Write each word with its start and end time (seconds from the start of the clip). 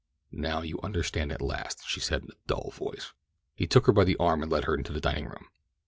"Now 0.33 0.63
you 0.63 0.79
understand 0.81 1.31
at 1.31 1.43
last," 1.43 1.87
she 1.87 1.99
said 1.99 2.23
in 2.23 2.29
a 2.31 2.47
dull 2.47 2.71
voice. 2.71 3.13
He 3.53 3.67
took 3.67 3.85
her 3.85 3.93
by 3.93 4.03
the 4.05 4.17
arm 4.17 4.41
and 4.41 4.51
led 4.51 4.63
her 4.63 4.73
into 4.73 4.91
the 4.91 4.99
dining 4.99 5.27
room. 5.27 5.49